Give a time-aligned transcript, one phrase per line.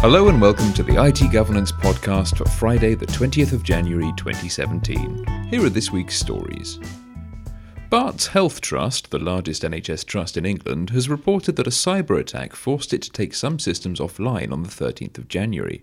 [0.00, 5.26] Hello and welcome to the IT Governance Podcast for Friday, the 20th of January 2017.
[5.50, 6.80] Here are this week's stories.
[7.90, 12.54] Barts Health Trust, the largest NHS trust in England, has reported that a cyber attack
[12.54, 15.82] forced it to take some systems offline on the 13th of January.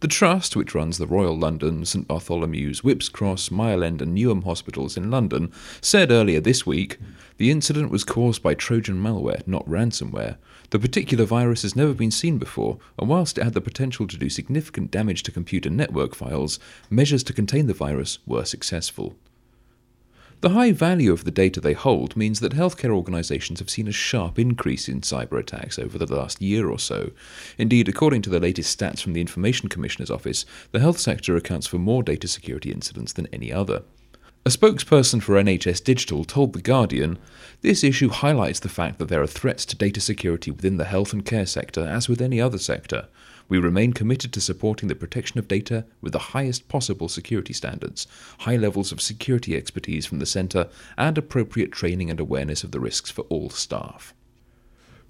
[0.00, 4.44] The Trust, which runs the Royal London, St Bartholomew's, Whipps Cross, Mile End, and Newham
[4.44, 5.50] hospitals in London,
[5.80, 6.98] said earlier this week
[7.36, 10.36] the incident was caused by Trojan malware, not ransomware.
[10.70, 14.16] The particular virus has never been seen before, and whilst it had the potential to
[14.16, 19.16] do significant damage to computer network files, measures to contain the virus were successful.
[20.40, 23.92] The high value of the data they hold means that healthcare organisations have seen a
[23.92, 27.10] sharp increase in cyber attacks over the last year or so.
[27.58, 31.66] Indeed, according to the latest stats from the Information Commissioner's Office, the health sector accounts
[31.66, 33.82] for more data security incidents than any other.
[34.46, 37.18] A spokesperson for NHS Digital told The Guardian
[37.60, 41.12] this issue highlights the fact that there are threats to data security within the health
[41.12, 43.08] and care sector as with any other sector.
[43.48, 48.06] We remain committed to supporting the protection of data with the highest possible security standards,
[48.40, 52.80] high levels of security expertise from the centre, and appropriate training and awareness of the
[52.80, 54.14] risks for all staff.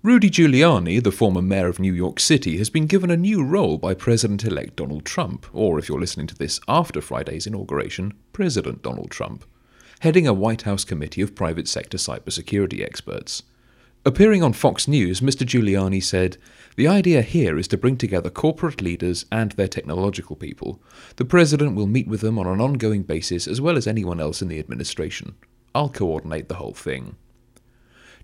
[0.05, 3.79] Rudy Giuliani, the former mayor of New York City, has been given a new role
[3.79, 8.81] by President elect Donald Trump, or if you're listening to this after Friday's inauguration, President
[8.81, 9.45] Donald Trump,
[9.99, 13.43] heading a White House committee of private sector cybersecurity experts.
[14.07, 15.45] Appearing on Fox News, Mr.
[15.45, 16.37] Giuliani said,
[16.77, 20.81] The idea here is to bring together corporate leaders and their technological people.
[21.17, 24.43] The President will meet with them on an ongoing basis as well as anyone else
[24.43, 25.35] in the administration.
[25.75, 27.17] I'll coordinate the whole thing.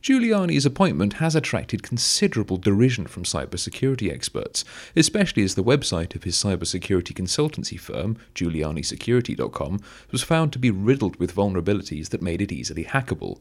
[0.04, 4.62] Giuliani's appointment has attracted considerable derision from cybersecurity experts,
[4.94, 9.80] especially as the website of his cybersecurity consultancy firm, GiulianiSecurity.com,
[10.12, 13.40] was found to be riddled with vulnerabilities that made it easily hackable.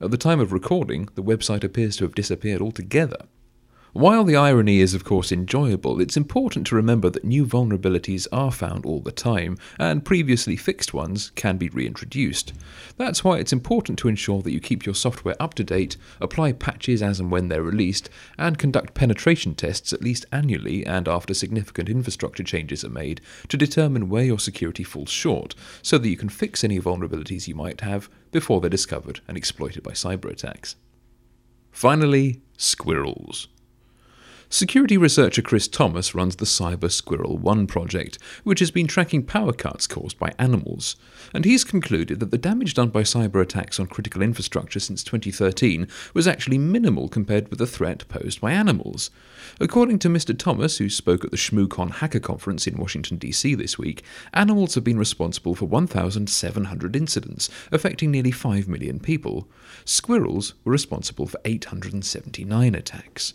[0.00, 3.26] At the time of recording, the website appears to have disappeared altogether.
[3.96, 8.52] While the irony is, of course, enjoyable, it's important to remember that new vulnerabilities are
[8.52, 12.52] found all the time, and previously fixed ones can be reintroduced.
[12.98, 16.52] That's why it's important to ensure that you keep your software up to date, apply
[16.52, 21.32] patches as and when they're released, and conduct penetration tests at least annually and after
[21.32, 26.18] significant infrastructure changes are made to determine where your security falls short, so that you
[26.18, 30.76] can fix any vulnerabilities you might have before they're discovered and exploited by cyber attacks.
[31.72, 33.48] Finally, squirrels.
[34.48, 39.52] Security researcher Chris Thomas runs the Cyber Squirrel 1 project, which has been tracking power
[39.52, 40.94] cuts caused by animals.
[41.34, 45.88] And he's concluded that the damage done by cyber attacks on critical infrastructure since 2013
[46.14, 49.10] was actually minimal compared with the threat posed by animals.
[49.58, 50.38] According to Mr.
[50.38, 53.56] Thomas, who spoke at the ShmooCon Hacker Conference in Washington, D.C.
[53.56, 59.48] this week, animals have been responsible for 1,700 incidents, affecting nearly 5 million people.
[59.84, 63.34] Squirrels were responsible for 879 attacks.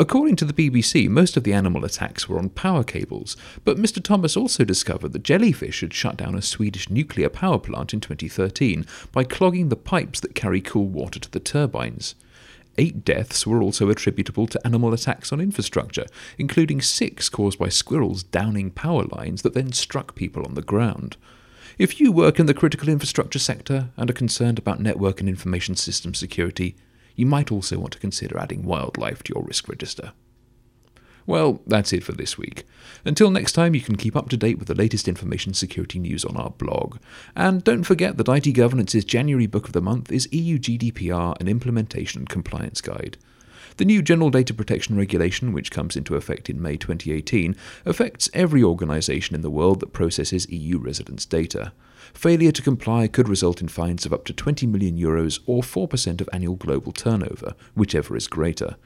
[0.00, 4.02] According to the BBC, most of the animal attacks were on power cables, but Mr.
[4.02, 8.86] Thomas also discovered that jellyfish had shut down a Swedish nuclear power plant in 2013
[9.12, 12.14] by clogging the pipes that carry cool water to the turbines.
[12.78, 16.06] Eight deaths were also attributable to animal attacks on infrastructure,
[16.38, 21.18] including six caused by squirrels downing power lines that then struck people on the ground.
[21.76, 25.76] If you work in the critical infrastructure sector and are concerned about network and information
[25.76, 26.74] system security,
[27.16, 30.12] you might also want to consider adding wildlife to your risk register.
[31.26, 32.64] Well, that's it for this week.
[33.04, 36.24] Until next time, you can keep up to date with the latest information security news
[36.24, 36.98] on our blog.
[37.36, 41.48] And don't forget that IT Governance's January book of the month is EU GDPR and
[41.48, 43.16] Implementation Compliance Guide.
[43.76, 48.62] The new General Data Protection Regulation, which comes into effect in May 2018, affects every
[48.62, 51.72] organisation in the world that processes EU residents' data.
[52.14, 56.20] Failure to comply could result in fines of up to 20 million euros or 4%
[56.20, 58.76] of annual global turnover, whichever is greater.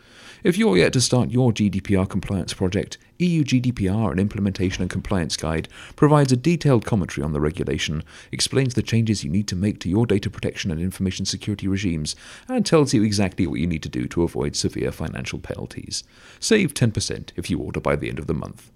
[0.42, 5.36] If you're yet to start your GDPR compliance project, EU GDPR and Implementation and Compliance
[5.36, 8.02] Guide provides a detailed commentary on the regulation,
[8.32, 12.16] explains the changes you need to make to your data protection and information security regimes,
[12.48, 16.02] and tells you exactly what you need to do to avoid severe financial penalties.
[16.40, 18.70] Save 10% if you order by the end of the month.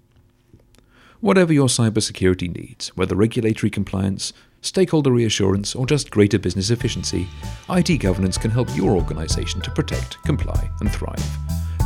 [1.19, 4.31] Whatever your cybersecurity needs, whether regulatory compliance,
[4.61, 7.27] stakeholder reassurance, or just greater business efficiency,
[7.69, 11.21] IT governance can help your organization to protect, comply, and thrive.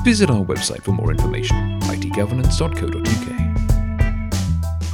[0.03, 3.52] Visit our website for more information itgovernance.co.uk.